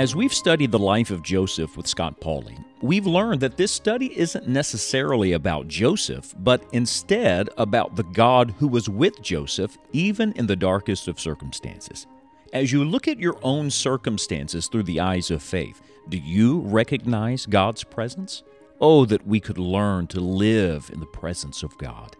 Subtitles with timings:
[0.00, 4.18] As we've studied the life of Joseph with Scott Pauley, we've learned that this study
[4.18, 10.46] isn't necessarily about Joseph, but instead about the God who was with Joseph even in
[10.46, 12.06] the darkest of circumstances.
[12.54, 17.44] As you look at your own circumstances through the eyes of faith, do you recognize
[17.44, 18.42] God's presence?
[18.80, 22.16] Oh, that we could learn to live in the presence of God.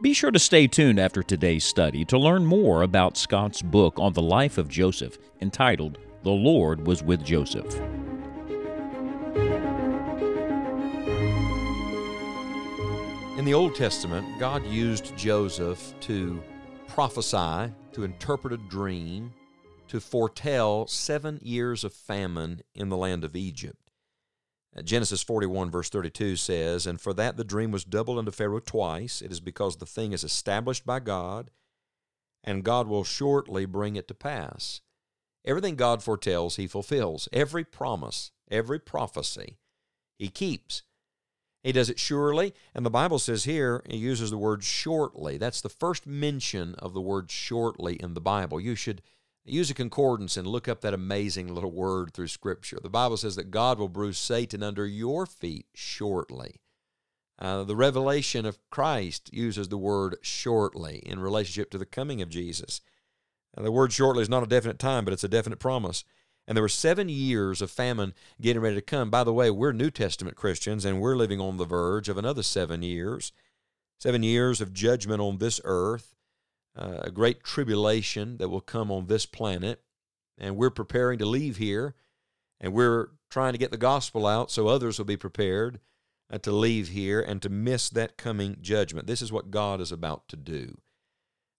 [0.00, 4.12] Be sure to stay tuned after today's study to learn more about Scott's book on
[4.12, 7.74] the life of Joseph entitled The Lord Was with Joseph.
[13.38, 16.42] In the Old Testament, God used Joseph to
[16.86, 19.32] prophesy, to interpret a dream,
[19.86, 23.90] to foretell seven years of famine in the land of Egypt.
[24.76, 28.60] Uh, Genesis 41, verse 32 says, And for that the dream was doubled unto Pharaoh
[28.60, 29.22] twice.
[29.22, 31.50] It is because the thing is established by God,
[32.44, 34.82] and God will shortly bring it to pass.
[35.48, 37.28] Everything God foretells, He fulfills.
[37.32, 39.58] Every promise, every prophecy,
[40.18, 40.82] He keeps.
[41.64, 45.38] He does it surely, and the Bible says here, He uses the word shortly.
[45.38, 48.60] That's the first mention of the word shortly in the Bible.
[48.60, 49.02] You should
[49.48, 52.78] Use a concordance and look up that amazing little word through Scripture.
[52.82, 56.56] The Bible says that God will bruise Satan under your feet shortly.
[57.38, 62.28] Uh, the revelation of Christ uses the word shortly in relationship to the coming of
[62.28, 62.80] Jesus.
[63.60, 66.04] The word shortly is not a definite time, but it's a definite promise.
[66.46, 69.10] And there were seven years of famine getting ready to come.
[69.10, 72.42] By the way, we're New Testament Christians, and we're living on the verge of another
[72.42, 73.32] seven years.
[73.98, 76.14] Seven years of judgment on this earth
[76.78, 79.82] uh, a great tribulation that will come on this planet,
[80.38, 81.94] and we're preparing to leave here,
[82.60, 85.80] and we're trying to get the gospel out so others will be prepared
[86.30, 89.06] uh, to leave here and to miss that coming judgment.
[89.06, 90.78] This is what God is about to do.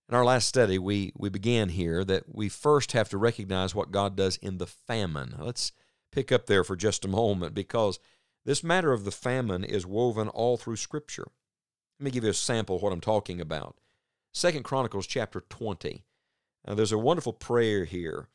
[0.10, 3.92] In our last study, we, we began here that we first have to recognize what
[3.92, 5.36] God does in the famine.
[5.38, 5.72] Let's
[6.12, 8.00] pick up there for just a moment because
[8.44, 11.28] this matter of the famine is woven all through Scripture.
[12.00, 13.75] Let me give you a sample of what I'm talking about.
[14.34, 16.03] Second Chronicles chapter 20.
[16.68, 18.30] Uh, there's a wonderful prayer here.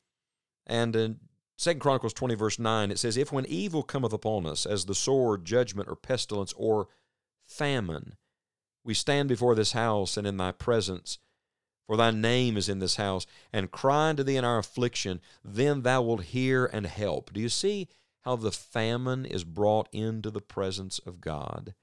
[0.68, 1.18] And in
[1.58, 4.94] Second Chronicles 20, verse 9, it says, If when evil cometh upon us, as the
[4.94, 6.86] sword, judgment, or pestilence, or
[7.44, 8.14] famine,
[8.84, 11.18] we stand before this house and in thy presence,
[11.86, 15.82] for thy name is in this house, and cry unto thee in our affliction, then
[15.82, 17.32] thou wilt hear and help.
[17.32, 17.88] Do you see
[18.22, 21.74] how the famine is brought into the presence of God?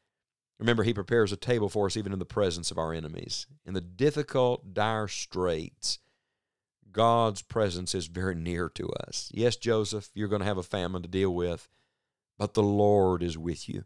[0.59, 3.47] Remember, He prepares a table for us even in the presence of our enemies.
[3.65, 5.99] In the difficult, dire straits,
[6.91, 9.31] God's presence is very near to us.
[9.33, 11.69] Yes, Joseph, you're going to have a famine to deal with,
[12.37, 13.85] but the Lord is with you.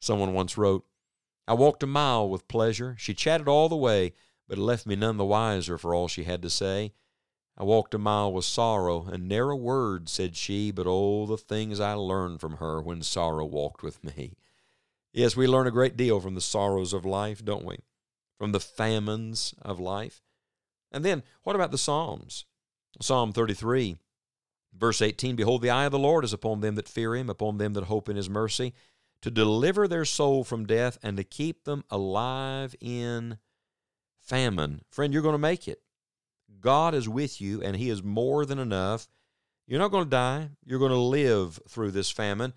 [0.00, 0.84] Someone once wrote,
[1.46, 2.94] I walked a mile with pleasure.
[2.98, 4.12] She chatted all the way,
[4.52, 6.92] but it left me none the wiser for all she had to say.
[7.56, 11.38] I walked a mile with sorrow, and ne'er a word said she, but oh, the
[11.38, 14.36] things I learned from her when sorrow walked with me.
[15.10, 17.78] Yes, we learn a great deal from the sorrows of life, don't we?
[18.36, 20.20] From the famines of life.
[20.90, 22.44] And then, what about the Psalms?
[23.00, 23.96] Psalm 33,
[24.78, 27.56] verse 18 Behold, the eye of the Lord is upon them that fear him, upon
[27.56, 28.74] them that hope in his mercy,
[29.22, 33.38] to deliver their soul from death and to keep them alive in
[34.22, 34.82] famine.
[34.90, 35.82] Friend, you're going to make it.
[36.60, 39.08] God is with you, and he is more than enough.
[39.66, 42.52] You're not going to die, you're going to live through this famine.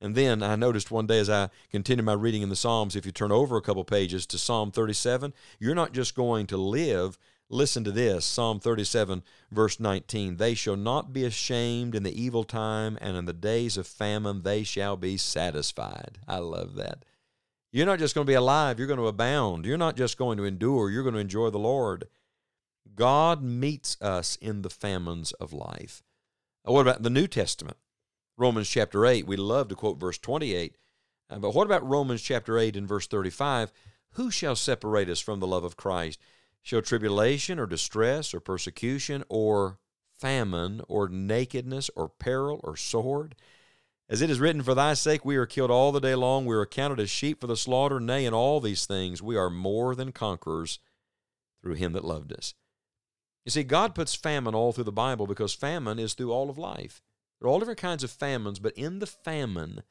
[0.00, 3.06] And then I noticed one day as I continued my reading in the Psalms, if
[3.06, 7.18] you turn over a couple pages to Psalm 37, you're not just going to live.
[7.48, 10.36] Listen to this Psalm 37, verse 19.
[10.36, 14.42] They shall not be ashamed in the evil time, and in the days of famine
[14.42, 16.18] they shall be satisfied.
[16.28, 17.04] I love that.
[17.74, 19.64] You're not just going to be alive, you're going to abound.
[19.64, 22.06] You're not just going to endure, you're going to enjoy the Lord.
[22.94, 26.00] God meets us in the famines of life.
[26.62, 27.76] What about the New Testament?
[28.36, 29.26] Romans chapter 8.
[29.26, 30.76] We love to quote verse 28.
[31.28, 33.72] Uh, but what about Romans chapter 8 and verse 35?
[34.12, 36.20] Who shall separate us from the love of Christ?
[36.62, 39.80] Shall tribulation or distress or persecution or
[40.16, 43.34] famine or nakedness or peril or sword?
[44.08, 46.54] As it is written, For thy sake we are killed all the day long, we
[46.54, 47.98] are accounted as sheep for the slaughter.
[47.98, 50.78] Nay, in all these things we are more than conquerors
[51.62, 52.54] through him that loved us.
[53.44, 56.58] You see, God puts famine all through the Bible because famine is through all of
[56.58, 57.02] life.
[57.40, 59.82] There are all different kinds of famines, but in the famine,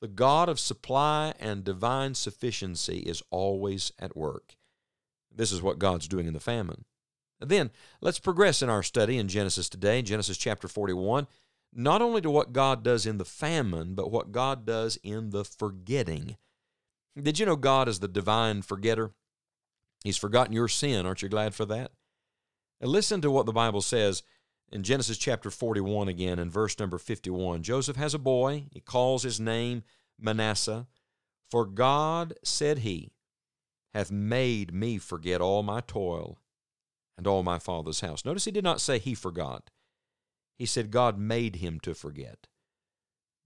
[0.00, 4.56] the God of supply and divine sufficiency is always at work.
[5.34, 6.84] This is what God's doing in the famine.
[7.40, 7.70] Then
[8.00, 11.28] let's progress in our study in Genesis today, Genesis chapter 41,
[11.72, 15.44] not only to what God does in the famine, but what God does in the
[15.44, 16.36] forgetting.
[17.20, 19.12] Did you know God is the divine forgetter?
[20.04, 21.06] He's forgotten your sin.
[21.06, 21.90] Aren't you glad for that?
[22.80, 24.22] And listen to what the Bible says
[24.70, 28.66] In Genesis chapter 41 again, in verse number 51, Joseph has a boy.
[28.72, 29.82] He calls his name
[30.18, 30.86] Manasseh.
[31.50, 33.12] For God, said he,
[33.94, 36.38] hath made me forget all my toil
[37.16, 38.24] and all my father's house.
[38.24, 39.70] Notice he did not say he forgot.
[40.58, 42.48] He said God made him to forget.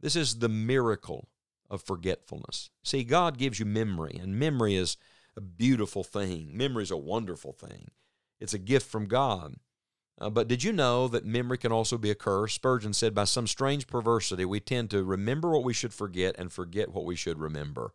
[0.01, 1.29] This is the miracle
[1.71, 2.71] of forgetfulness.
[2.83, 4.97] See, God gives you memory, and memory is
[5.37, 6.57] a beautiful thing.
[6.57, 7.91] Memory is a wonderful thing.
[8.41, 9.55] It's a gift from God.
[10.21, 12.55] Uh, but did you know that memory can also be a curse?
[12.55, 16.53] Spurgeon said, By some strange perversity, we tend to remember what we should forget and
[16.53, 17.93] forget what we should remember.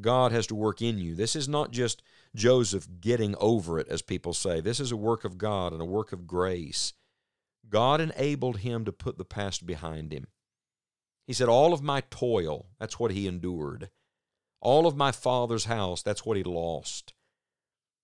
[0.00, 1.14] God has to work in you.
[1.14, 2.02] This is not just
[2.34, 4.60] Joseph getting over it, as people say.
[4.60, 6.92] This is a work of God and a work of grace.
[7.68, 10.26] God enabled him to put the past behind him.
[11.26, 13.90] He said, All of my toil, that's what he endured.
[14.60, 17.14] All of my father's house, that's what he lost.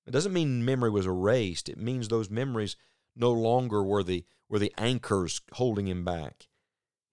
[0.07, 1.69] It doesn't mean memory was erased.
[1.69, 2.77] It means those memories
[3.17, 6.49] no longer were the, were the anchors holding him back.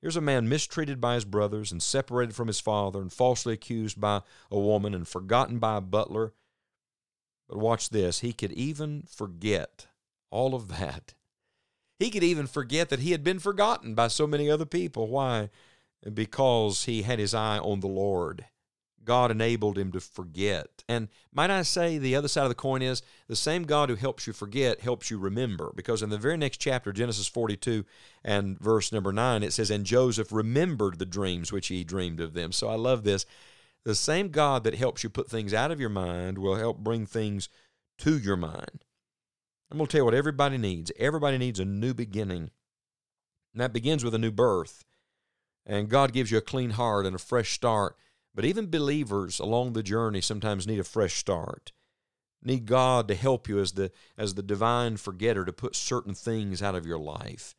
[0.01, 3.99] Here's a man mistreated by his brothers and separated from his father and falsely accused
[3.99, 6.33] by a woman and forgotten by a butler.
[7.47, 8.19] But watch this.
[8.19, 9.87] He could even forget
[10.29, 11.13] all of that.
[11.99, 15.07] He could even forget that he had been forgotten by so many other people.
[15.07, 15.49] Why?
[16.13, 18.45] Because he had his eye on the Lord.
[19.05, 20.83] God enabled him to forget.
[20.87, 23.95] And might I say, the other side of the coin is the same God who
[23.95, 25.71] helps you forget helps you remember.
[25.75, 27.85] Because in the very next chapter, Genesis 42
[28.23, 32.33] and verse number 9, it says, And Joseph remembered the dreams which he dreamed of
[32.33, 32.51] them.
[32.51, 33.25] So I love this.
[33.83, 37.05] The same God that helps you put things out of your mind will help bring
[37.05, 37.49] things
[37.99, 38.85] to your mind.
[39.73, 40.91] I'm going to tell you what everybody needs.
[40.99, 42.51] Everybody needs a new beginning.
[43.53, 44.85] And that begins with a new birth.
[45.65, 47.95] And God gives you a clean heart and a fresh start.
[48.35, 51.71] But even believers along the journey sometimes need a fresh start.
[52.43, 56.61] Need God to help you as the as the divine forgetter to put certain things
[56.61, 57.55] out of your life.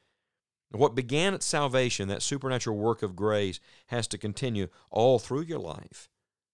[0.71, 3.59] What began at salvation, that supernatural work of grace,
[3.89, 6.09] has to continue all through your life.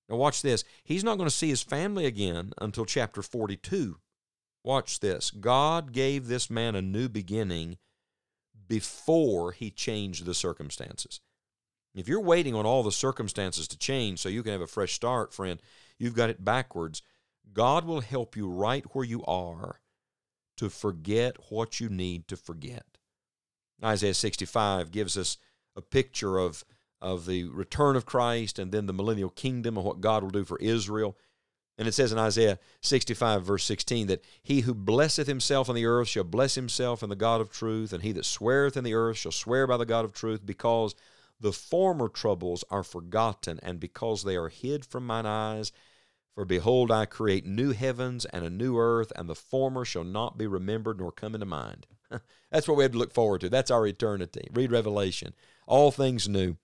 [0.08, 0.64] Now, watch this.
[0.84, 3.98] He's not going to see his family again until chapter 42.
[4.62, 5.30] Watch this.
[5.30, 7.78] God gave this man a new beginning
[8.68, 11.20] before he changed the circumstances.
[11.94, 14.92] If you're waiting on all the circumstances to change so you can have a fresh
[14.92, 15.60] start, friend,
[15.98, 17.02] you've got it backwards.
[17.52, 19.80] God will help you right where you are
[20.58, 22.84] to forget what you need to forget.
[23.82, 25.38] Isaiah 65 gives us
[25.74, 26.64] a picture of,
[27.00, 30.44] of the return of Christ and then the millennial kingdom and what God will do
[30.44, 31.16] for Israel.
[31.80, 35.86] And it says in Isaiah 65, verse 16, that he who blesseth himself on the
[35.86, 38.92] earth shall bless himself in the God of truth, and he that sweareth in the
[38.92, 40.94] earth shall swear by the God of truth, because
[41.40, 45.72] the former troubles are forgotten, and because they are hid from mine eyes.
[46.34, 50.36] For behold, I create new heavens and a new earth, and the former shall not
[50.36, 51.86] be remembered nor come into mind.
[52.50, 53.48] That's what we have to look forward to.
[53.48, 54.48] That's our eternity.
[54.52, 55.32] Read Revelation.
[55.66, 56.58] All things new.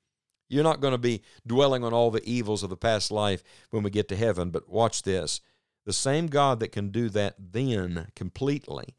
[0.48, 3.82] You're not going to be dwelling on all the evils of the past life when
[3.82, 5.40] we get to heaven, but watch this.
[5.84, 8.96] The same God that can do that then completely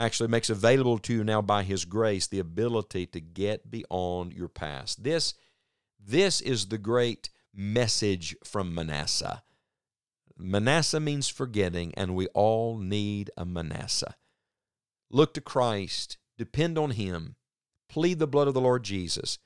[0.00, 4.48] actually makes available to you now by his grace the ability to get beyond your
[4.48, 5.04] past.
[5.04, 5.34] This
[6.02, 9.42] this is the great message from Manasseh.
[10.38, 14.16] Manasseh means forgetting and we all need a Manasseh.
[15.10, 17.36] Look to Christ, depend on him,
[17.90, 19.38] plead the blood of the Lord Jesus.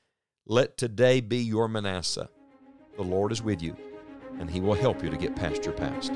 [0.47, 2.29] Let today be your Manasseh.
[2.97, 3.75] The Lord is with you
[4.39, 6.11] and he will help you to get past your past.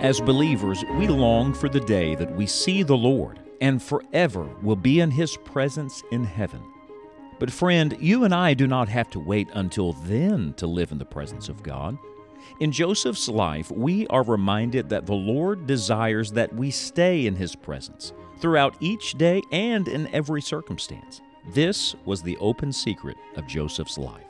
[0.00, 4.74] As believers, we long for the day that we see the Lord and forever will
[4.74, 6.62] be in His presence in heaven.
[7.38, 10.98] But, friend, you and I do not have to wait until then to live in
[10.98, 11.98] the presence of God.
[12.58, 17.54] In Joseph's life, we are reminded that the Lord desires that we stay in His
[17.54, 21.20] presence throughout each day and in every circumstance.
[21.52, 24.24] This was the open secret of Joseph's life.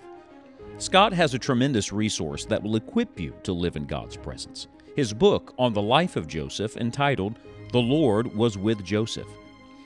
[0.78, 5.12] Scott has a tremendous resource that will equip you to live in God's presence his
[5.12, 7.38] book on the life of Joseph entitled
[7.72, 9.26] The Lord Was with Joseph.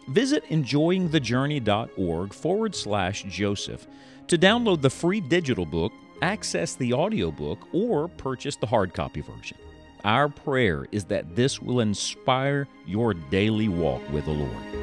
[0.08, 3.86] Visit enjoyingthejourney.org forward slash Joseph
[4.26, 9.58] to download the free digital book, access the audiobook, or purchase the hard copy version.
[10.04, 14.77] Our prayer is that this will inspire your daily walk with the Lord.